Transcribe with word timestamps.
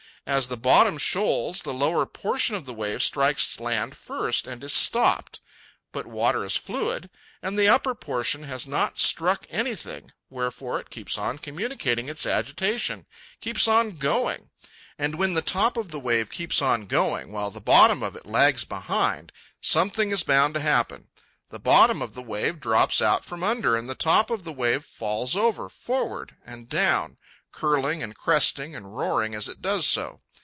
As 0.27 0.49
the 0.49 0.55
bottom 0.55 0.99
shoals, 0.99 1.63
the 1.63 1.73
lower 1.73 2.05
portion 2.05 2.55
of 2.55 2.65
the 2.65 2.75
wave 2.75 3.01
strikes 3.01 3.59
land 3.59 3.97
first 3.97 4.45
and 4.45 4.63
is 4.63 4.71
stopped. 4.71 5.41
But 5.91 6.05
water 6.05 6.45
is 6.45 6.55
fluid, 6.55 7.09
and 7.41 7.57
the 7.57 7.67
upper 7.67 7.95
portion 7.95 8.43
has 8.43 8.67
not 8.67 8.99
struck 8.99 9.47
anything, 9.49 10.13
wherefore 10.29 10.79
it 10.79 10.91
keeps 10.91 11.17
on 11.17 11.39
communicating 11.39 12.07
its 12.07 12.27
agitation, 12.27 13.07
keeps 13.41 13.67
on 13.67 13.93
going. 13.97 14.51
And 14.99 15.15
when 15.17 15.33
the 15.33 15.41
top 15.41 15.75
of 15.75 15.89
the 15.89 15.99
wave 15.99 16.29
keeps 16.29 16.61
on 16.61 16.85
going, 16.85 17.31
while 17.31 17.49
the 17.49 17.59
bottom 17.59 18.03
of 18.03 18.15
it 18.15 18.27
lags 18.27 18.63
behind, 18.63 19.31
something 19.59 20.11
is 20.11 20.21
bound 20.21 20.53
to 20.53 20.59
happen. 20.59 21.09
The 21.49 21.59
bottom 21.59 21.99
of 21.99 22.13
the 22.13 22.21
wave 22.23 22.59
drops 22.59 23.01
out 23.01 23.25
from 23.25 23.43
under 23.43 23.75
and 23.75 23.89
the 23.89 23.95
top 23.95 24.29
of 24.29 24.43
the 24.43 24.53
wave 24.53 24.85
falls 24.85 25.35
over, 25.35 25.67
forward, 25.67 26.35
and 26.45 26.69
down, 26.69 27.17
curling 27.53 28.01
and 28.01 28.15
cresting 28.15 28.77
and 28.77 28.95
roaring 28.97 29.35
as 29.35 29.49
it 29.49 29.61
does 29.61 29.85
so. 29.85 30.21